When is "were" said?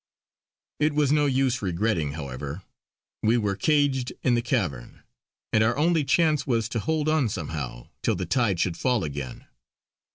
3.37-3.55